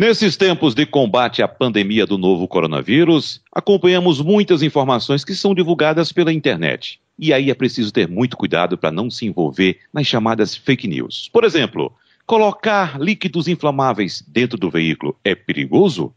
Nesses 0.00 0.34
tempos 0.34 0.74
de 0.74 0.86
combate 0.86 1.42
à 1.42 1.46
pandemia 1.46 2.06
do 2.06 2.16
novo 2.16 2.48
coronavírus, 2.48 3.42
acompanhamos 3.52 4.18
muitas 4.18 4.62
informações 4.62 5.26
que 5.26 5.34
são 5.34 5.54
divulgadas 5.54 6.10
pela 6.10 6.32
internet. 6.32 6.98
E 7.18 7.34
aí 7.34 7.50
é 7.50 7.54
preciso 7.54 7.92
ter 7.92 8.08
muito 8.08 8.34
cuidado 8.34 8.78
para 8.78 8.90
não 8.90 9.10
se 9.10 9.26
envolver 9.26 9.78
nas 9.92 10.06
chamadas 10.06 10.56
fake 10.56 10.88
news. 10.88 11.28
Por 11.30 11.44
exemplo, 11.44 11.92
colocar 12.24 12.98
líquidos 12.98 13.46
inflamáveis 13.46 14.24
dentro 14.26 14.56
do 14.56 14.70
veículo 14.70 15.14
é 15.22 15.34
perigoso? 15.34 16.14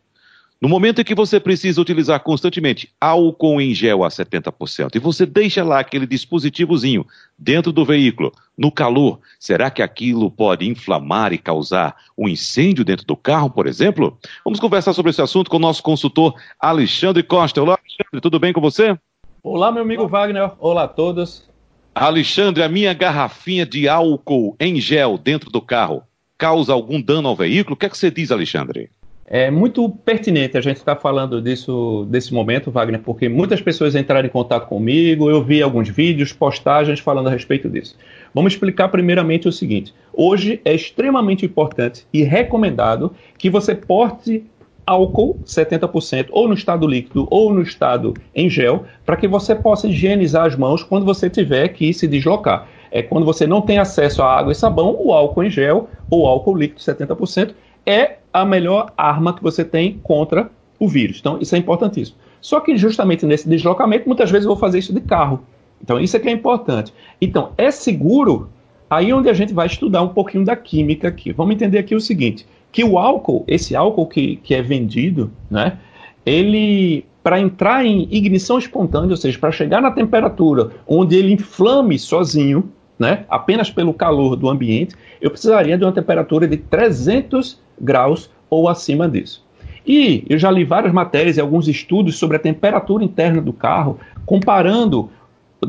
No 0.63 0.69
momento 0.69 1.01
em 1.01 1.03
que 1.03 1.13
você 1.13 1.41
precisa 1.41 1.81
utilizar 1.81 2.21
constantemente 2.21 2.89
álcool 3.01 3.59
em 3.59 3.73
gel 3.73 4.01
a 4.01 4.07
70% 4.07 4.95
e 4.95 4.99
você 4.99 5.25
deixa 5.25 5.61
lá 5.61 5.79
aquele 5.79 6.07
dispositivozinho 6.07 7.05
dentro 7.37 7.73
do 7.73 7.83
veículo, 7.83 8.31
no 8.57 8.71
calor, 8.71 9.19
será 9.37 9.69
que 9.69 9.81
aquilo 9.81 10.31
pode 10.31 10.65
inflamar 10.65 11.33
e 11.33 11.37
causar 11.37 11.97
um 12.17 12.29
incêndio 12.29 12.85
dentro 12.85 13.05
do 13.05 13.17
carro, 13.17 13.49
por 13.49 13.67
exemplo? 13.67 14.17
Vamos 14.45 14.57
conversar 14.57 14.93
sobre 14.93 15.09
esse 15.09 15.21
assunto 15.21 15.51
com 15.51 15.57
o 15.57 15.59
nosso 15.59 15.83
consultor 15.83 16.33
Alexandre 16.57 17.23
Costa. 17.23 17.61
Olá, 17.61 17.77
Alexandre, 17.77 18.21
tudo 18.21 18.39
bem 18.39 18.53
com 18.53 18.61
você? 18.61 18.97
Olá, 19.43 19.69
meu 19.69 19.81
amigo 19.81 20.07
Wagner. 20.07 20.49
Olá 20.59 20.83
a 20.83 20.87
todos. 20.87 21.43
Alexandre, 21.93 22.63
a 22.63 22.69
minha 22.69 22.93
garrafinha 22.93 23.65
de 23.65 23.89
álcool 23.89 24.55
em 24.57 24.79
gel 24.79 25.17
dentro 25.17 25.49
do 25.49 25.61
carro 25.61 26.03
causa 26.37 26.71
algum 26.71 27.01
dano 27.01 27.27
ao 27.27 27.35
veículo? 27.35 27.73
O 27.73 27.77
que 27.77 27.85
é 27.85 27.89
que 27.89 27.97
você 27.97 28.09
diz, 28.09 28.31
Alexandre? 28.31 28.89
É 29.25 29.49
muito 29.49 29.89
pertinente 29.89 30.57
a 30.57 30.61
gente 30.61 30.77
estar 30.77 30.97
falando 30.97 31.41
disso, 31.41 32.05
desse 32.09 32.33
momento, 32.33 32.69
Wagner, 32.69 33.01
porque 33.01 33.29
muitas 33.29 33.61
pessoas 33.61 33.95
entraram 33.95 34.27
em 34.27 34.31
contato 34.31 34.67
comigo, 34.67 35.29
eu 35.29 35.41
vi 35.41 35.61
alguns 35.61 35.87
vídeos, 35.87 36.33
postagens 36.33 36.99
falando 36.99 37.27
a 37.27 37.31
respeito 37.31 37.69
disso. 37.69 37.97
Vamos 38.33 38.53
explicar 38.53 38.89
primeiramente 38.89 39.47
o 39.47 39.51
seguinte: 39.51 39.93
hoje 40.11 40.59
é 40.65 40.73
extremamente 40.73 41.45
importante 41.45 42.05
e 42.11 42.21
recomendado 42.21 43.13
que 43.37 43.49
você 43.49 43.73
porte 43.73 44.43
álcool 44.85 45.39
70%, 45.45 46.27
ou 46.31 46.47
no 46.47 46.53
estado 46.53 46.85
líquido 46.85 47.25
ou 47.31 47.53
no 47.53 47.61
estado 47.61 48.13
em 48.35 48.49
gel, 48.49 48.83
para 49.05 49.15
que 49.15 49.27
você 49.27 49.55
possa 49.55 49.87
higienizar 49.87 50.45
as 50.45 50.57
mãos 50.57 50.83
quando 50.83 51.05
você 51.05 51.29
tiver 51.29 51.69
que 51.69 51.93
se 51.93 52.07
deslocar. 52.07 52.67
É 52.91 53.01
quando 53.01 53.25
você 53.25 53.47
não 53.47 53.61
tem 53.61 53.79
acesso 53.79 54.21
a 54.21 54.37
água 54.37 54.51
e 54.51 54.55
sabão, 54.55 54.95
o 54.99 55.13
álcool 55.13 55.45
em 55.45 55.49
gel 55.49 55.89
ou 56.09 56.27
álcool 56.27 56.55
líquido 56.55 56.81
70% 56.81 57.53
é 57.85 58.17
a 58.31 58.45
melhor 58.45 58.91
arma 58.97 59.33
que 59.33 59.43
você 59.43 59.63
tem 59.63 59.99
contra 60.01 60.49
o 60.79 60.87
vírus. 60.87 61.17
Então, 61.19 61.37
isso 61.39 61.55
é 61.55 61.57
importantíssimo. 61.57 62.17
Só 62.41 62.59
que 62.59 62.75
justamente 62.75 63.25
nesse 63.25 63.47
deslocamento, 63.47 64.07
muitas 64.07 64.29
vezes 64.29 64.45
eu 64.45 64.51
vou 64.51 64.59
fazer 64.59 64.79
isso 64.79 64.93
de 64.93 65.01
carro. 65.01 65.41
Então, 65.81 65.99
isso 65.99 66.15
é 66.17 66.19
que 66.19 66.27
é 66.27 66.31
importante. 66.31 66.93
Então, 67.21 67.51
é 67.57 67.71
seguro? 67.71 68.49
Aí 68.89 69.09
é 69.09 69.15
onde 69.15 69.29
a 69.29 69.33
gente 69.33 69.53
vai 69.53 69.67
estudar 69.67 70.01
um 70.01 70.09
pouquinho 70.09 70.45
da 70.45 70.55
química 70.55 71.07
aqui. 71.07 71.31
Vamos 71.31 71.55
entender 71.55 71.77
aqui 71.77 71.95
o 71.95 72.01
seguinte, 72.01 72.45
que 72.71 72.83
o 72.83 72.97
álcool, 72.97 73.43
esse 73.47 73.75
álcool 73.75 74.07
que, 74.07 74.37
que 74.37 74.53
é 74.53 74.61
vendido, 74.61 75.31
né, 75.49 75.77
ele, 76.25 77.05
para 77.21 77.39
entrar 77.39 77.85
em 77.85 78.07
ignição 78.11 78.57
espontânea, 78.57 79.11
ou 79.11 79.17
seja, 79.17 79.37
para 79.37 79.51
chegar 79.51 79.81
na 79.81 79.91
temperatura 79.91 80.71
onde 80.87 81.15
ele 81.15 81.33
inflame 81.33 81.97
sozinho, 81.97 82.71
né, 82.97 83.25
apenas 83.29 83.69
pelo 83.69 83.93
calor 83.93 84.35
do 84.35 84.49
ambiente, 84.49 84.95
eu 85.21 85.29
precisaria 85.29 85.77
de 85.77 85.83
uma 85.83 85.91
temperatura 85.91 86.47
de 86.47 86.57
300 86.57 87.59
graus 87.79 88.29
ou 88.49 88.69
acima 88.69 89.09
disso. 89.09 89.43
E 89.85 90.23
eu 90.29 90.37
já 90.37 90.49
li 90.49 90.63
várias 90.63 90.93
matérias 90.93 91.37
e 91.37 91.41
alguns 91.41 91.67
estudos 91.67 92.17
sobre 92.17 92.37
a 92.37 92.39
temperatura 92.39 93.03
interna 93.03 93.41
do 93.41 93.51
carro, 93.51 93.99
comparando 94.25 95.09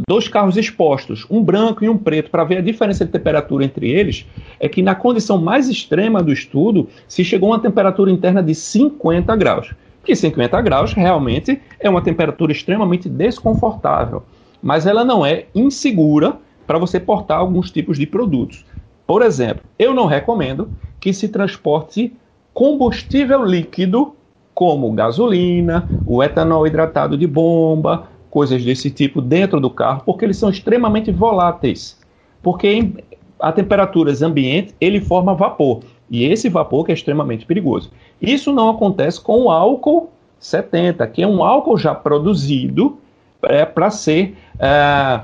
dois 0.09 0.29
carros 0.29 0.57
expostos, 0.57 1.27
um 1.31 1.43
branco 1.43 1.85
e 1.85 1.89
um 1.89 1.97
preto, 1.97 2.31
para 2.31 2.45
ver 2.45 2.59
a 2.59 2.63
diferença 2.63 3.05
de 3.05 3.13
temperatura 3.13 3.65
entre 3.65 3.91
eles, 3.91 4.27
é 4.59 4.69
que 4.69 4.83
na 4.83 4.95
condição 4.95 5.39
mais 5.39 5.69
extrema 5.69 6.23
do 6.23 6.33
estudo 6.33 6.89
se 7.07 7.25
chegou 7.25 7.53
a 7.53 7.57
uma 7.57 7.63
temperatura 7.63 8.11
interna 8.11 8.43
de 8.43 8.55
50 8.55 9.35
graus. 9.37 9.73
Que 10.05 10.15
50 10.15 10.61
graus 10.61 10.93
realmente 10.93 11.61
é 11.81 11.89
uma 11.89 12.03
temperatura 12.03 12.53
extremamente 12.53 13.09
desconfortável, 13.09 14.23
mas 14.63 14.87
ela 14.87 15.05
não 15.05 15.25
é 15.25 15.47
insegura 15.55 16.39
para 16.67 16.79
você 16.79 16.99
portar 16.99 17.39
alguns 17.39 17.71
tipos 17.71 17.99
de 17.99 18.07
produtos. 18.07 18.65
Por 19.07 19.23
exemplo, 19.23 19.65
eu 19.79 19.93
não 19.93 20.07
recomendo 20.07 20.71
que 20.99 21.13
se 21.13 21.29
transporte 21.29 22.13
combustível 22.53 23.45
líquido 23.45 24.15
como 24.55 24.93
gasolina, 24.93 25.89
o 26.07 26.23
etanol 26.23 26.67
hidratado 26.67 27.19
de 27.19 27.27
bomba, 27.27 28.09
coisas 28.31 28.65
desse 28.65 28.91
tipo 28.91 29.21
dentro 29.21 29.61
do 29.61 29.69
carro, 29.69 30.03
porque 30.07 30.25
eles 30.25 30.37
são 30.37 30.49
extremamente 30.49 31.11
voláteis. 31.11 31.99
Porque 32.43 32.69
em, 32.69 32.95
a 33.39 33.53
temperaturas 33.53 34.23
ambiente 34.23 34.75
ele 34.81 35.01
forma 35.01 35.35
vapor 35.35 35.81
e 36.11 36.25
esse 36.25 36.49
vapor 36.49 36.85
que 36.85 36.93
é 36.93 36.95
extremamente 36.95 37.45
perigoso. 37.45 37.91
Isso 38.21 38.53
não 38.53 38.71
acontece 38.71 39.21
com 39.21 39.45
o 39.45 39.51
álcool 39.51 40.11
70, 40.39 41.07
que 41.09 41.23
é 41.23 41.27
um 41.27 41.43
álcool 41.43 41.77
já 41.77 41.95
produzido 41.95 42.99
é, 43.43 43.65
para 43.65 43.91
ser 43.91 44.37
é, 44.59 45.21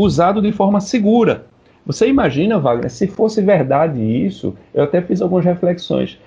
usado 0.00 0.40
de 0.40 0.52
forma 0.52 0.80
segura. 0.80 1.46
Você 1.86 2.06
imagina, 2.06 2.58
Wagner, 2.58 2.90
se 2.90 3.06
fosse 3.06 3.40
verdade 3.40 4.00
isso, 4.00 4.54
eu 4.74 4.84
até 4.84 5.00
fiz 5.00 5.20
algumas 5.20 5.44
reflexões, 5.44 6.18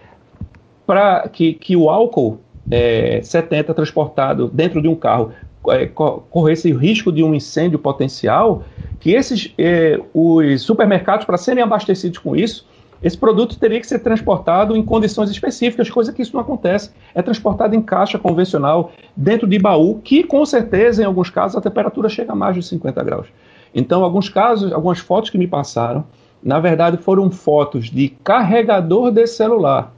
para 0.85 1.27
que, 1.29 1.53
que 1.53 1.75
o 1.75 1.89
álcool 1.89 2.39
é, 2.69 3.21
70 3.21 3.73
transportado 3.73 4.47
dentro 4.47 4.81
de 4.81 4.87
um 4.87 4.95
carro 4.95 5.31
é, 5.69 5.85
corresse 5.85 6.73
o 6.73 6.77
risco 6.77 7.11
de 7.11 7.23
um 7.23 7.33
incêndio 7.33 7.79
potencial, 7.79 8.63
que 8.99 9.11
esses 9.11 9.53
é, 9.57 9.99
os 10.13 10.61
supermercados, 10.61 11.25
para 11.25 11.37
serem 11.37 11.63
abastecidos 11.63 12.17
com 12.17 12.35
isso, 12.35 12.67
esse 13.03 13.17
produto 13.17 13.59
teria 13.59 13.81
que 13.81 13.87
ser 13.87 13.99
transportado 13.99 14.77
em 14.77 14.81
condições 14.81 15.29
específicas, 15.29 15.89
coisa 15.89 16.13
que 16.13 16.21
isso 16.21 16.33
não 16.33 16.41
acontece. 16.41 16.89
É 17.13 17.21
transportado 17.21 17.75
em 17.75 17.81
caixa 17.81 18.17
convencional, 18.17 18.93
dentro 19.15 19.45
de 19.45 19.59
baú, 19.59 19.99
que 20.01 20.23
com 20.23 20.45
certeza, 20.45 21.03
em 21.03 21.05
alguns 21.05 21.29
casos, 21.29 21.57
a 21.57 21.61
temperatura 21.61 22.07
chega 22.07 22.31
a 22.31 22.35
mais 22.35 22.55
de 22.55 22.63
50 22.63 23.03
graus. 23.03 23.27
Então, 23.73 24.03
alguns 24.03 24.29
casos, 24.29 24.71
algumas 24.71 24.99
fotos 24.99 25.29
que 25.29 25.37
me 25.37 25.47
passaram, 25.47 26.05
na 26.43 26.59
verdade 26.59 26.97
foram 26.97 27.31
fotos 27.31 27.89
de 27.89 28.09
carregador 28.09 29.11
de 29.11 29.25
celular, 29.25 29.93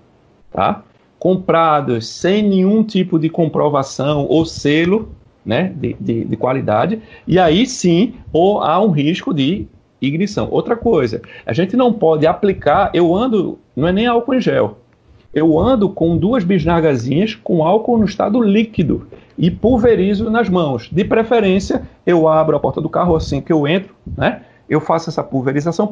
tá? 0.51 0.83
Comprados 1.17 2.07
sem 2.07 2.43
nenhum 2.43 2.83
tipo 2.83 3.17
de 3.17 3.29
comprovação 3.29 4.27
ou 4.29 4.45
selo, 4.45 5.09
né, 5.45 5.73
de, 5.75 5.95
de, 5.99 6.25
de 6.25 6.37
qualidade, 6.37 7.01
e 7.27 7.37
aí 7.39 7.65
sim 7.65 8.15
ou 8.31 8.61
há 8.61 8.79
um 8.79 8.91
risco 8.91 9.33
de 9.33 9.67
ignição. 10.01 10.47
Outra 10.51 10.75
coisa, 10.75 11.21
a 11.45 11.53
gente 11.53 11.75
não 11.75 11.93
pode 11.93 12.25
aplicar, 12.25 12.91
eu 12.93 13.15
ando, 13.15 13.59
não 13.75 13.87
é 13.87 13.91
nem 13.91 14.07
álcool 14.07 14.35
em 14.35 14.41
gel, 14.41 14.79
eu 15.33 15.59
ando 15.59 15.89
com 15.89 16.17
duas 16.17 16.43
bisnagazinhas 16.43 17.35
com 17.35 17.63
álcool 17.63 17.97
no 17.97 18.05
estado 18.05 18.41
líquido 18.41 19.07
e 19.37 19.51
pulverizo 19.51 20.29
nas 20.29 20.49
mãos. 20.49 20.89
De 20.91 21.03
preferência, 21.03 21.83
eu 22.05 22.27
abro 22.27 22.55
a 22.55 22.59
porta 22.59 22.79
do 22.79 22.89
carro 22.89 23.15
assim 23.15 23.41
que 23.41 23.51
eu 23.51 23.67
entro, 23.67 23.93
né? 24.17 24.41
Eu 24.69 24.79
faço 24.81 25.09
essa 25.09 25.23
pulverização 25.23 25.89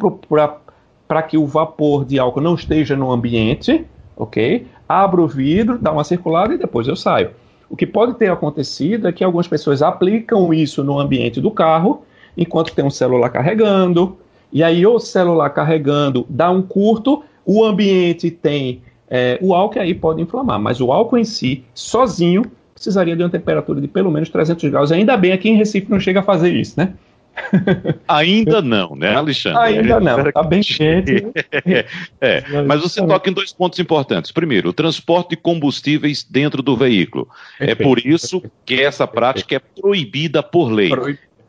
para 1.07 1.21
que 1.21 1.37
o 1.37 1.45
vapor 1.45 2.05
de 2.05 2.17
álcool 2.17 2.41
não 2.41 2.55
esteja 2.55 2.95
no 2.95 3.11
ambiente, 3.11 3.85
ok? 4.15 4.67
Abro 4.87 5.23
o 5.23 5.27
vidro, 5.27 5.77
dá 5.77 5.91
uma 5.91 6.03
circulada 6.03 6.53
e 6.53 6.57
depois 6.57 6.87
eu 6.87 6.95
saio. 6.95 7.31
O 7.69 7.75
que 7.75 7.85
pode 7.85 8.15
ter 8.15 8.31
acontecido 8.31 9.07
é 9.07 9.11
que 9.11 9.23
algumas 9.23 9.47
pessoas 9.47 9.81
aplicam 9.81 10.53
isso 10.53 10.83
no 10.83 10.99
ambiente 10.99 11.39
do 11.39 11.51
carro, 11.51 12.03
enquanto 12.37 12.73
tem 12.73 12.85
um 12.85 12.89
celular 12.89 13.29
carregando, 13.29 14.17
e 14.51 14.63
aí 14.63 14.85
o 14.85 14.99
celular 14.99 15.49
carregando 15.49 16.25
dá 16.29 16.49
um 16.49 16.61
curto, 16.61 17.23
o 17.45 17.63
ambiente 17.63 18.31
tem 18.31 18.81
é, 19.15 19.37
o 19.41 19.53
álcool 19.53 19.79
aí 19.79 19.93
pode 19.93 20.21
inflamar, 20.23 20.59
mas 20.59 20.81
o 20.81 20.91
álcool 20.91 21.19
em 21.19 21.23
si, 21.23 21.63
sozinho, 21.73 22.43
precisaria 22.83 23.15
de 23.15 23.23
uma 23.23 23.29
temperatura 23.29 23.79
de 23.79 23.87
pelo 23.87 24.11
menos 24.11 24.29
300 24.29 24.69
graus. 24.69 24.91
Ainda 24.91 25.15
bem 25.15 25.31
aqui 25.31 25.49
em 25.49 25.55
Recife 25.55 25.89
não 25.89 25.99
chega 25.99 26.19
a 26.19 26.23
fazer 26.23 26.53
isso, 26.53 26.73
né? 26.77 26.93
Ainda 28.07 28.61
não, 28.61 28.95
né, 28.95 29.15
Alexandre? 29.15 29.59
Ainda 29.59 29.99
não, 29.99 30.27
está 30.27 30.43
bem 30.43 30.61
quente. 30.61 31.25
é, 32.21 32.61
mas 32.67 32.81
você 32.81 33.03
toca 33.05 33.29
em 33.29 33.33
dois 33.33 33.51
pontos 33.51 33.79
importantes. 33.79 34.31
Primeiro, 34.31 34.69
o 34.69 34.73
transporte 34.73 35.31
de 35.31 35.37
combustíveis 35.37 36.23
dentro 36.23 36.61
do 36.61 36.77
veículo. 36.77 37.27
Perfeito, 37.57 37.81
é 37.81 37.83
por 37.83 37.99
isso 37.99 38.41
perfeito, 38.41 38.63
que 38.65 38.81
essa 38.81 39.07
prática 39.07 39.59
perfeito. 39.59 39.79
é 39.79 39.81
proibida 39.81 40.43
por 40.43 40.71
lei. 40.71 40.91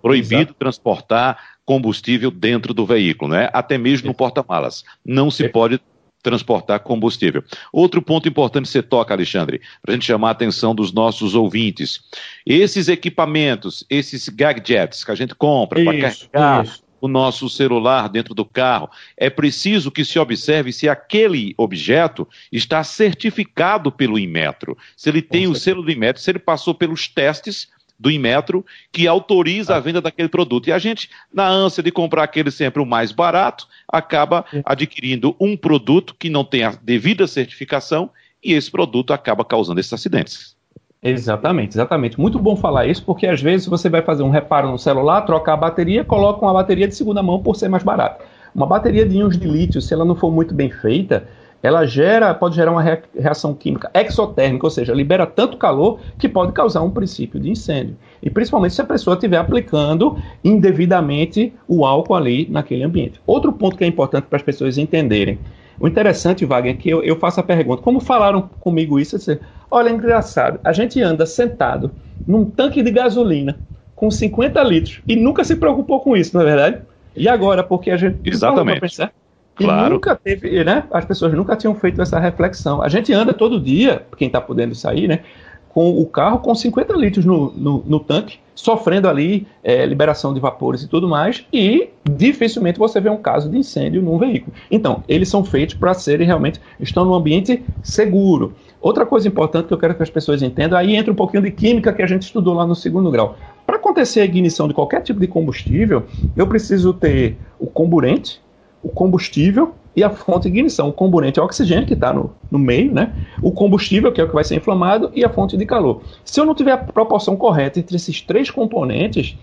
Proibido 0.00 0.42
Exato. 0.42 0.54
transportar 0.54 1.38
combustível 1.66 2.30
dentro 2.30 2.72
do 2.72 2.86
veículo, 2.86 3.32
né? 3.32 3.50
Até 3.52 3.76
mesmo 3.76 4.08
no 4.08 4.14
porta-malas. 4.14 4.84
Não 5.04 5.30
se 5.30 5.48
pode 5.48 5.80
transportar 6.24 6.80
combustível. 6.80 7.44
Outro 7.70 8.02
ponto 8.02 8.26
importante 8.28 8.64
que 8.64 8.72
você 8.72 8.82
toca, 8.82 9.14
Alexandre, 9.14 9.60
para 9.82 9.92
a 9.92 9.94
gente 9.94 10.06
chamar 10.06 10.28
a 10.28 10.32
atenção 10.32 10.74
dos 10.74 10.92
nossos 10.92 11.34
ouvintes. 11.34 12.00
Esses 12.44 12.88
equipamentos, 12.88 13.84
esses 13.88 14.28
gadgets 14.28 15.04
que 15.04 15.10
a 15.10 15.14
gente 15.14 15.34
compra 15.34 15.84
para 15.84 16.00
carregar 16.00 16.64
isso. 16.64 16.82
o 16.98 17.06
nosso 17.06 17.48
celular 17.50 18.08
dentro 18.08 18.34
do 18.34 18.44
carro, 18.44 18.88
é 19.16 19.28
preciso 19.28 19.90
que 19.90 20.04
se 20.04 20.18
observe 20.18 20.72
se 20.72 20.88
aquele 20.88 21.54
objeto 21.58 22.26
está 22.50 22.82
certificado 22.82 23.92
pelo 23.92 24.18
Inmetro. 24.18 24.76
Se 24.96 25.10
ele 25.10 25.20
tem 25.20 25.46
o 25.46 25.54
selo 25.54 25.82
do 25.82 25.92
Inmetro, 25.92 26.22
se 26.22 26.30
ele 26.30 26.38
passou 26.38 26.74
pelos 26.74 27.06
testes 27.06 27.68
do 27.98 28.10
Inmetro 28.10 28.64
que 28.92 29.06
autoriza 29.06 29.76
a 29.76 29.80
venda 29.80 30.00
daquele 30.00 30.28
produto. 30.28 30.68
E 30.68 30.72
a 30.72 30.78
gente, 30.78 31.08
na 31.32 31.48
ânsia 31.48 31.82
de 31.82 31.90
comprar 31.90 32.24
aquele 32.24 32.50
sempre 32.50 32.82
o 32.82 32.86
mais 32.86 33.12
barato, 33.12 33.66
acaba 33.88 34.44
adquirindo 34.64 35.36
um 35.40 35.56
produto 35.56 36.14
que 36.18 36.28
não 36.28 36.44
tem 36.44 36.64
a 36.64 36.74
devida 36.82 37.26
certificação 37.26 38.10
e 38.42 38.52
esse 38.52 38.70
produto 38.70 39.12
acaba 39.12 39.44
causando 39.44 39.80
esses 39.80 39.92
acidentes. 39.92 40.54
Exatamente, 41.02 41.72
exatamente. 41.72 42.18
Muito 42.18 42.38
bom 42.38 42.56
falar 42.56 42.86
isso, 42.86 43.04
porque 43.04 43.26
às 43.26 43.40
vezes 43.40 43.66
você 43.66 43.90
vai 43.90 44.00
fazer 44.00 44.22
um 44.22 44.30
reparo 44.30 44.70
no 44.70 44.78
celular, 44.78 45.22
trocar 45.22 45.52
a 45.52 45.56
bateria, 45.58 46.02
coloca 46.02 46.44
uma 46.44 46.52
bateria 46.54 46.88
de 46.88 46.94
segunda 46.94 47.22
mão 47.22 47.42
por 47.42 47.56
ser 47.56 47.68
mais 47.68 47.82
barata. 47.82 48.24
Uma 48.54 48.66
bateria 48.66 49.04
de 49.06 49.16
íons 49.16 49.36
de 49.36 49.46
lítio, 49.46 49.82
se 49.82 49.92
ela 49.92 50.04
não 50.04 50.14
for 50.14 50.30
muito 50.30 50.54
bem 50.54 50.70
feita, 50.70 51.28
ela 51.64 51.86
gera, 51.86 52.34
pode 52.34 52.56
gerar 52.56 52.72
uma 52.72 52.82
reação 53.18 53.54
química 53.54 53.90
exotérmica, 53.94 54.66
ou 54.66 54.70
seja, 54.70 54.92
libera 54.92 55.24
tanto 55.24 55.56
calor 55.56 55.98
que 56.18 56.28
pode 56.28 56.52
causar 56.52 56.82
um 56.82 56.90
princípio 56.90 57.40
de 57.40 57.48
incêndio. 57.48 57.96
E 58.22 58.28
principalmente 58.28 58.74
se 58.74 58.82
a 58.82 58.84
pessoa 58.84 59.14
estiver 59.14 59.38
aplicando 59.38 60.18
indevidamente 60.44 61.54
o 61.66 61.86
álcool 61.86 62.16
ali 62.16 62.46
naquele 62.50 62.84
ambiente. 62.84 63.18
Outro 63.26 63.50
ponto 63.50 63.78
que 63.78 63.84
é 63.84 63.86
importante 63.86 64.26
para 64.26 64.36
as 64.36 64.42
pessoas 64.42 64.76
entenderem. 64.76 65.38
O 65.80 65.88
interessante, 65.88 66.44
Wagner, 66.44 66.74
é 66.74 66.76
que 66.76 66.90
eu, 66.90 67.02
eu 67.02 67.16
faço 67.16 67.40
a 67.40 67.42
pergunta: 67.42 67.80
como 67.80 67.98
falaram 67.98 68.42
comigo 68.60 69.00
isso? 69.00 69.16
Disse, 69.16 69.40
Olha, 69.70 69.88
é 69.88 69.92
engraçado, 69.92 70.60
a 70.62 70.70
gente 70.70 71.00
anda 71.00 71.24
sentado 71.24 71.90
num 72.28 72.44
tanque 72.44 72.82
de 72.82 72.90
gasolina 72.90 73.58
com 73.96 74.10
50 74.10 74.62
litros 74.64 75.00
e 75.08 75.16
nunca 75.16 75.42
se 75.42 75.56
preocupou 75.56 75.98
com 76.00 76.14
isso, 76.14 76.36
não 76.36 76.42
é 76.42 76.44
verdade? 76.44 76.82
E 77.16 77.26
agora, 77.26 77.62
porque 77.64 77.90
a 77.90 77.96
gente. 77.96 78.18
Exatamente. 78.22 78.80
Pensar, 78.80 79.12
claro. 79.54 79.86
E 79.86 79.94
nunca 79.94 80.16
teve, 80.16 80.64
né? 80.64 80.84
As 80.90 81.04
pessoas 81.04 81.32
nunca 81.32 81.56
tinham 81.56 81.74
feito 81.74 82.00
essa 82.00 82.18
reflexão. 82.18 82.82
A 82.82 82.88
gente 82.88 83.12
anda 83.12 83.32
todo 83.32 83.60
dia, 83.60 84.06
quem 84.16 84.26
está 84.26 84.40
podendo 84.40 84.74
sair, 84.74 85.08
né? 85.08 85.20
Com 85.68 86.00
o 86.00 86.06
carro 86.06 86.38
com 86.38 86.54
50 86.54 86.92
litros 86.94 87.24
no, 87.24 87.52
no, 87.52 87.84
no 87.86 88.00
tanque, 88.00 88.38
sofrendo 88.54 89.08
ali 89.08 89.46
é, 89.62 89.84
liberação 89.84 90.32
de 90.32 90.38
vapores 90.38 90.82
e 90.82 90.88
tudo 90.88 91.08
mais, 91.08 91.44
e 91.52 91.88
dificilmente 92.08 92.78
você 92.78 93.00
vê 93.00 93.10
um 93.10 93.16
caso 93.16 93.50
de 93.50 93.58
incêndio 93.58 94.00
num 94.00 94.16
veículo. 94.16 94.54
Então, 94.70 95.02
eles 95.08 95.28
são 95.28 95.44
feitos 95.44 95.74
para 95.74 95.92
serem 95.94 96.26
realmente, 96.26 96.60
estão 96.78 97.04
num 97.04 97.14
ambiente 97.14 97.62
seguro. 97.82 98.54
Outra 98.80 99.04
coisa 99.04 99.26
importante 99.26 99.66
que 99.66 99.74
eu 99.74 99.78
quero 99.78 99.94
que 99.94 100.02
as 100.02 100.10
pessoas 100.10 100.42
entendam, 100.42 100.78
aí 100.78 100.94
entra 100.94 101.10
um 101.10 101.16
pouquinho 101.16 101.42
de 101.42 101.50
química 101.50 101.92
que 101.92 102.02
a 102.02 102.06
gente 102.06 102.22
estudou 102.22 102.54
lá 102.54 102.66
no 102.66 102.74
segundo 102.74 103.10
grau. 103.10 103.36
Para 103.66 103.76
acontecer 103.76 104.20
a 104.20 104.24
ignição 104.24 104.68
de 104.68 104.74
qualquer 104.74 105.00
tipo 105.00 105.18
de 105.18 105.26
combustível, 105.26 106.04
eu 106.36 106.46
preciso 106.46 106.92
ter 106.92 107.38
o 107.58 107.66
comburente, 107.66 108.40
o 108.84 108.90
combustível 108.90 109.74
e 109.96 110.04
a 110.04 110.10
fonte 110.10 110.42
de 110.42 110.48
ignição. 110.48 110.88
O 110.88 110.92
comburente 110.92 111.38
é 111.38 111.42
o 111.42 111.44
oxigênio, 111.44 111.86
que 111.86 111.94
está 111.94 112.12
no, 112.12 112.32
no 112.50 112.58
meio, 112.58 112.92
né? 112.92 113.12
o 113.40 113.50
combustível, 113.50 114.12
que 114.12 114.20
é 114.20 114.24
o 114.24 114.28
que 114.28 114.34
vai 114.34 114.44
ser 114.44 114.56
inflamado, 114.56 115.10
e 115.14 115.24
a 115.24 115.28
fonte 115.28 115.56
de 115.56 115.64
calor. 115.64 116.02
Se 116.24 116.38
eu 116.38 116.44
não 116.44 116.54
tiver 116.54 116.72
a 116.72 116.78
proporção 116.78 117.36
correta 117.36 117.80
entre 117.80 117.96
esses 117.96 118.20
três 118.20 118.50
componentes, 118.50 119.36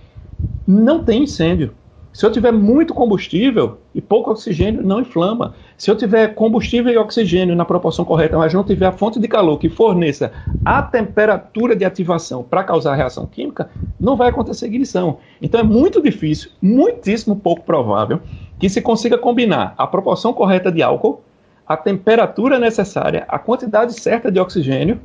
não 0.67 1.03
tem 1.03 1.23
incêndio. 1.23 1.73
Se 2.13 2.25
eu 2.25 2.31
tiver 2.31 2.51
muito 2.51 2.93
combustível 2.93 3.77
e 3.95 4.01
pouco 4.01 4.31
oxigênio, 4.31 4.83
não 4.83 4.99
inflama. 4.99 5.55
Se 5.77 5.89
eu 5.89 5.95
tiver 5.95 6.35
combustível 6.35 6.91
e 6.91 6.97
oxigênio 6.97 7.55
na 7.55 7.63
proporção 7.63 8.03
correta, 8.03 8.37
mas 8.37 8.53
não 8.53 8.65
tiver 8.65 8.87
a 8.87 8.91
fonte 8.91 9.17
de 9.17 9.29
calor 9.29 9.57
que 9.57 9.69
forneça 9.69 10.33
a 10.65 10.81
temperatura 10.81 11.73
de 11.73 11.85
ativação 11.85 12.43
para 12.43 12.65
causar 12.65 12.95
reação 12.95 13.25
química, 13.25 13.69
não 13.97 14.17
vai 14.17 14.27
acontecer 14.27 14.65
ignição. 14.65 15.19
Então 15.41 15.61
é 15.61 15.63
muito 15.63 16.01
difícil, 16.01 16.51
muitíssimo 16.61 17.37
pouco 17.37 17.63
provável, 17.63 18.19
que 18.61 18.69
se 18.69 18.79
consiga 18.79 19.17
combinar 19.17 19.73
a 19.75 19.87
proporção 19.87 20.31
correta 20.31 20.71
de 20.71 20.83
álcool, 20.83 21.23
a 21.67 21.75
temperatura 21.75 22.59
necessária, 22.59 23.25
a 23.27 23.39
quantidade 23.39 23.99
certa 23.99 24.31
de 24.31 24.39
oxigênio 24.39 25.01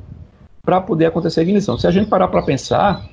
para 0.61 0.79
poder 0.79 1.07
acontecer 1.07 1.39
a 1.39 1.43
ignição. 1.43 1.75
Se 1.75 1.87
a 1.87 1.91
gente 1.91 2.07
parar 2.07 2.27
para 2.27 2.43
pensar, 2.43 3.03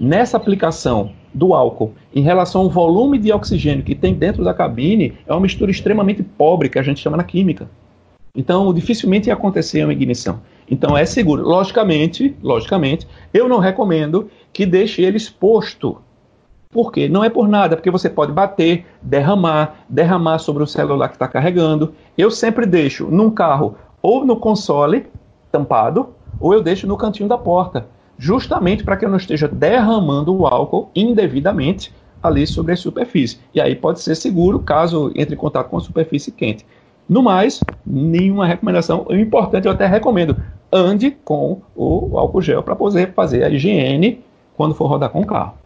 nessa 0.00 0.38
aplicação 0.38 1.12
do 1.34 1.52
álcool 1.52 1.92
em 2.14 2.22
relação 2.22 2.62
ao 2.62 2.70
volume 2.70 3.18
de 3.18 3.30
oxigênio 3.30 3.84
que 3.84 3.94
tem 3.94 4.14
dentro 4.14 4.42
da 4.42 4.54
cabine, 4.54 5.18
é 5.26 5.32
uma 5.34 5.40
mistura 5.40 5.70
extremamente 5.70 6.22
pobre, 6.22 6.70
que 6.70 6.78
a 6.78 6.82
gente 6.82 6.98
chama 6.98 7.18
na 7.18 7.24
química. 7.24 7.68
Então, 8.34 8.72
dificilmente 8.72 9.28
ia 9.28 9.34
acontecer 9.34 9.84
uma 9.84 9.92
ignição. 9.92 10.40
Então, 10.70 10.96
é 10.96 11.04
seguro. 11.04 11.42
Logicamente, 11.42 12.34
logicamente, 12.42 13.06
eu 13.34 13.46
não 13.50 13.58
recomendo 13.58 14.30
que 14.50 14.64
deixe 14.64 15.02
ele 15.02 15.18
exposto. 15.18 16.00
Por 16.72 16.92
quê? 16.92 17.08
Não 17.08 17.24
é 17.24 17.28
por 17.28 17.48
nada, 17.48 17.74
porque 17.74 17.90
você 17.90 18.08
pode 18.08 18.30
bater, 18.30 18.86
derramar, 19.02 19.84
derramar 19.88 20.38
sobre 20.38 20.62
o 20.62 20.68
celular 20.68 21.08
que 21.08 21.16
está 21.16 21.26
carregando. 21.26 21.94
Eu 22.16 22.30
sempre 22.30 22.64
deixo 22.64 23.08
num 23.10 23.28
carro 23.28 23.74
ou 24.00 24.24
no 24.24 24.36
console 24.36 25.06
tampado, 25.50 26.10
ou 26.38 26.54
eu 26.54 26.62
deixo 26.62 26.86
no 26.86 26.96
cantinho 26.96 27.28
da 27.28 27.36
porta 27.36 27.88
justamente 28.16 28.84
para 28.84 28.96
que 28.96 29.04
eu 29.04 29.08
não 29.08 29.16
esteja 29.16 29.48
derramando 29.48 30.32
o 30.32 30.46
álcool 30.46 30.90
indevidamente 30.94 31.92
ali 32.22 32.46
sobre 32.46 32.74
a 32.74 32.76
superfície. 32.76 33.40
E 33.52 33.60
aí 33.60 33.74
pode 33.74 34.00
ser 34.00 34.14
seguro 34.14 34.60
caso 34.60 35.10
entre 35.16 35.34
em 35.34 35.38
contato 35.38 35.70
com 35.70 35.78
a 35.78 35.80
superfície 35.80 36.30
quente. 36.30 36.64
No 37.08 37.22
mais, 37.22 37.60
nenhuma 37.84 38.46
recomendação. 38.46 39.06
O 39.08 39.16
importante, 39.16 39.66
eu 39.66 39.72
até 39.72 39.86
recomendo, 39.86 40.36
ande 40.70 41.10
com 41.10 41.62
o 41.74 42.16
álcool 42.16 42.42
gel 42.42 42.62
para 42.62 42.76
poder 42.76 43.12
fazer 43.12 43.42
a 43.42 43.48
higiene 43.48 44.22
quando 44.54 44.74
for 44.74 44.86
rodar 44.86 45.10
com 45.10 45.22
o 45.22 45.26
carro. 45.26 45.59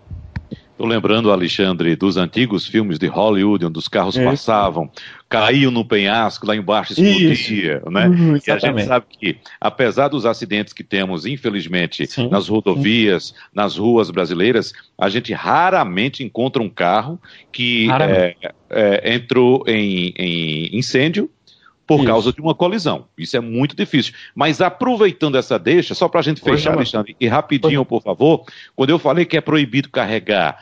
Estou 0.74 0.86
lembrando, 0.88 1.30
Alexandre, 1.30 1.94
dos 1.94 2.16
antigos 2.16 2.66
filmes 2.66 2.98
de 2.98 3.06
Hollywood, 3.06 3.64
onde 3.64 3.78
os 3.78 3.86
carros 3.86 4.16
é. 4.16 4.24
passavam, 4.24 4.90
caíam 5.28 5.70
no 5.70 5.84
penhasco, 5.84 6.46
lá 6.46 6.56
embaixo 6.56 6.92
explodia, 6.92 7.76
Isso. 7.78 7.90
né? 7.90 8.08
Uhum, 8.08 8.36
e 8.36 8.50
a 8.50 8.58
gente 8.58 8.84
sabe 8.84 9.06
que, 9.08 9.36
apesar 9.60 10.08
dos 10.08 10.26
acidentes 10.26 10.72
que 10.72 10.82
temos, 10.82 11.26
infelizmente, 11.26 12.06
Sim. 12.08 12.28
nas 12.28 12.48
rodovias, 12.48 13.26
Sim. 13.26 13.34
nas 13.54 13.76
ruas 13.76 14.10
brasileiras, 14.10 14.72
a 14.98 15.08
gente 15.08 15.32
raramente 15.32 16.24
encontra 16.24 16.60
um 16.60 16.68
carro 16.68 17.20
que 17.52 17.88
é, 17.90 18.34
é, 18.68 19.14
entrou 19.14 19.62
em, 19.68 20.12
em 20.18 20.76
incêndio 20.76 21.30
por 21.86 21.98
Isso. 21.98 22.06
causa 22.06 22.32
de 22.32 22.40
uma 22.40 22.54
colisão. 22.54 23.06
Isso 23.16 23.36
é 23.36 23.40
muito 23.40 23.76
difícil. 23.76 24.14
Mas 24.34 24.60
aproveitando 24.60 25.36
essa 25.36 25.58
deixa, 25.58 25.94
só 25.94 26.08
para 26.08 26.20
a 26.20 26.22
gente 26.22 26.40
fechar, 26.40 26.72
Alexandre, 26.72 27.16
e 27.20 27.26
rapidinho, 27.26 27.84
por 27.84 28.02
favor, 28.02 28.44
quando 28.74 28.90
eu 28.90 28.98
falei 28.98 29.24
que 29.24 29.36
é 29.36 29.40
proibido 29.40 29.90
carregar 29.90 30.58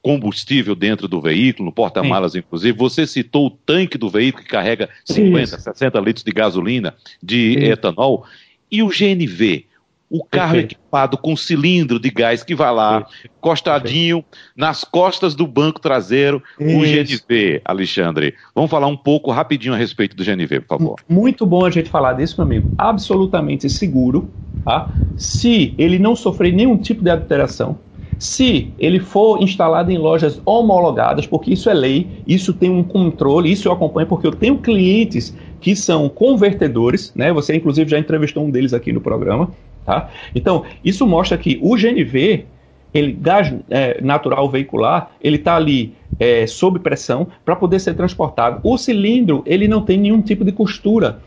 combustível 0.00 0.74
dentro 0.74 1.06
do 1.06 1.20
veículo, 1.20 1.66
no 1.66 1.72
porta-malas 1.72 2.34
inclusive, 2.34 2.76
você 2.76 3.06
citou 3.06 3.46
o 3.46 3.50
tanque 3.50 3.96
do 3.96 4.10
veículo 4.10 4.42
que 4.42 4.50
carrega 4.50 4.90
50, 5.04 5.42
Isso. 5.42 5.60
60 5.60 6.00
litros 6.00 6.24
de 6.24 6.32
gasolina, 6.32 6.94
de 7.22 7.56
etanol, 7.64 8.24
e 8.70 8.82
o 8.82 8.88
GNV? 8.88 9.66
O 10.12 10.22
carro 10.22 10.52
Perfeito. 10.52 10.74
equipado 10.74 11.16
com 11.16 11.34
cilindro 11.34 11.98
de 11.98 12.10
gás 12.10 12.42
que 12.44 12.54
vai 12.54 12.70
lá, 12.70 13.00
Perfeito. 13.00 13.34
costadinho, 13.40 14.22
Perfeito. 14.22 14.52
nas 14.54 14.84
costas 14.84 15.34
do 15.34 15.46
banco 15.46 15.80
traseiro, 15.80 16.42
Isso. 16.60 16.76
o 16.76 16.80
GNV, 16.82 17.62
Alexandre. 17.64 18.34
Vamos 18.54 18.70
falar 18.70 18.88
um 18.88 18.96
pouco 18.96 19.30
rapidinho 19.30 19.72
a 19.72 19.76
respeito 19.76 20.14
do 20.14 20.22
GNV, 20.22 20.60
por 20.60 20.78
favor. 20.78 20.96
Muito 21.08 21.46
bom 21.46 21.64
a 21.64 21.70
gente 21.70 21.88
falar 21.88 22.12
disso, 22.12 22.34
meu 22.36 22.44
amigo. 22.44 22.68
Absolutamente 22.76 23.70
seguro, 23.70 24.28
tá? 24.62 24.90
Se 25.16 25.74
ele 25.78 25.98
não 25.98 26.14
sofrer 26.14 26.52
nenhum 26.52 26.76
tipo 26.76 27.02
de 27.02 27.08
adulteração, 27.08 27.78
se 28.18 28.72
ele 28.78 29.00
for 29.00 29.42
instalado 29.42 29.90
em 29.90 29.98
lojas 29.98 30.40
homologadas, 30.44 31.26
porque 31.26 31.54
isso 31.54 31.70
é 31.70 31.74
lei, 31.74 32.22
isso 32.26 32.52
tem 32.52 32.70
um 32.70 32.84
controle, 32.84 33.50
isso 33.50 33.66
eu 33.66 33.72
acompanho 33.72 34.06
porque 34.06 34.26
eu 34.26 34.32
tenho 34.32 34.58
clientes 34.58 35.34
que 35.60 35.74
são 35.74 36.08
convertedores, 36.08 37.12
né? 37.16 37.32
Você 37.32 37.56
inclusive 37.56 37.90
já 37.90 37.98
entrevistou 37.98 38.44
um 38.44 38.50
deles 38.50 38.74
aqui 38.74 38.92
no 38.92 39.00
programa, 39.00 39.50
Tá? 39.84 40.10
Então, 40.34 40.64
isso 40.84 41.06
mostra 41.06 41.36
que 41.36 41.58
o 41.62 41.76
GNV, 41.76 42.46
ele, 42.94 43.12
gás 43.12 43.52
é, 43.70 44.00
natural 44.00 44.48
veicular, 44.48 45.10
ele 45.20 45.36
está 45.36 45.56
ali 45.56 45.94
é, 46.18 46.46
sob 46.46 46.78
pressão 46.78 47.26
para 47.44 47.56
poder 47.56 47.80
ser 47.80 47.94
transportado. 47.94 48.60
O 48.62 48.76
cilindro, 48.78 49.42
ele 49.46 49.66
não 49.66 49.82
tem 49.82 49.98
nenhum 49.98 50.20
tipo 50.20 50.44
de 50.44 50.52
costura. 50.52 51.20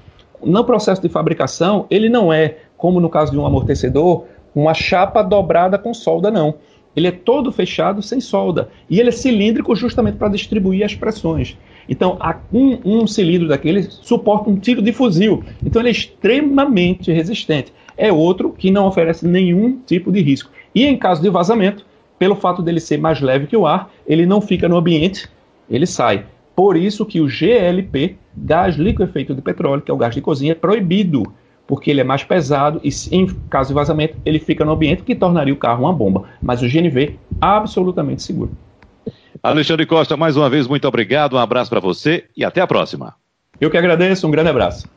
No 0.43 0.63
processo 0.63 1.01
de 1.01 1.09
fabricação, 1.09 1.85
ele 1.89 2.07
não 2.07 2.31
é, 2.31 2.57
como 2.77 2.99
no 2.99 3.09
caso 3.09 3.31
de 3.31 3.37
um 3.37 3.45
amortecedor, 3.45 4.25
uma 4.53 4.73
chapa 4.73 5.21
dobrada 5.21 5.77
com 5.77 5.93
solda, 5.93 6.31
não. 6.31 6.55
Ele 6.95 7.07
é 7.07 7.11
todo 7.11 7.51
fechado 7.51 8.01
sem 8.01 8.21
solda. 8.21 8.69
E 8.89 8.99
ele 8.99 9.09
é 9.09 9.11
cilíndrico 9.11 9.75
justamente 9.75 10.17
para 10.17 10.29
distribuir 10.29 10.85
as 10.85 10.95
pressões. 10.95 11.57
Então, 11.87 12.17
um, 12.51 12.79
um 12.83 13.07
cilindro 13.07 13.47
daquele 13.47 13.83
suporta 13.83 14.49
um 14.49 14.57
tiro 14.57 14.81
de 14.81 14.91
fuzil. 14.91 15.43
Então, 15.63 15.81
ele 15.81 15.89
é 15.89 15.91
extremamente 15.91 17.11
resistente 17.11 17.71
é 17.97 18.11
outro 18.11 18.51
que 18.51 18.71
não 18.71 18.87
oferece 18.87 19.27
nenhum 19.27 19.79
tipo 19.85 20.11
de 20.11 20.21
risco. 20.21 20.51
E 20.73 20.85
em 20.85 20.97
caso 20.97 21.21
de 21.21 21.29
vazamento, 21.29 21.85
pelo 22.19 22.35
fato 22.35 22.61
dele 22.61 22.79
ser 22.79 22.97
mais 22.97 23.21
leve 23.21 23.47
que 23.47 23.57
o 23.57 23.65
ar, 23.65 23.91
ele 24.05 24.25
não 24.25 24.41
fica 24.41 24.67
no 24.67 24.77
ambiente, 24.77 25.29
ele 25.69 25.85
sai. 25.85 26.25
Por 26.55 26.77
isso 26.77 27.05
que 27.05 27.19
o 27.19 27.27
GLP, 27.27 28.15
gás 28.35 28.75
liquefeito 28.75 29.33
de 29.33 29.41
petróleo, 29.41 29.81
que 29.81 29.91
é 29.91 29.93
o 29.93 29.97
gás 29.97 30.13
de 30.13 30.21
cozinha, 30.21 30.53
é 30.53 30.55
proibido, 30.55 31.23
porque 31.67 31.89
ele 31.89 32.01
é 32.01 32.03
mais 32.03 32.23
pesado 32.23 32.79
e 32.83 32.89
em 33.11 33.25
caso 33.49 33.69
de 33.69 33.73
vazamento 33.73 34.17
ele 34.25 34.39
fica 34.39 34.63
no 34.63 34.71
ambiente, 34.71 35.03
que 35.03 35.15
tornaria 35.15 35.53
o 35.53 35.57
carro 35.57 35.83
uma 35.83 35.93
bomba. 35.93 36.23
Mas 36.41 36.61
o 36.61 36.67
GNV 36.67 37.17
absolutamente 37.41 38.23
seguro. 38.23 38.51
Alexandre 39.51 39.85
Costa, 39.85 40.17
mais 40.17 40.35
uma 40.35 40.49
vez 40.49 40.65
muito 40.65 40.87
obrigado, 40.87 41.35
um 41.35 41.39
abraço 41.39 41.69
para 41.69 41.79
você 41.79 42.25
e 42.35 42.43
até 42.43 42.61
a 42.61 42.67
próxima. 42.67 43.13
Eu 43.61 43.69
que 43.69 43.77
agradeço, 43.77 44.27
um 44.27 44.31
grande 44.31 44.49
abraço. 44.49 44.89